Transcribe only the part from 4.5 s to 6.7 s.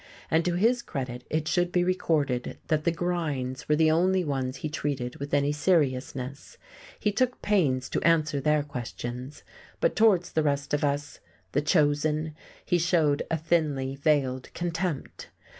he treated with any seriousness;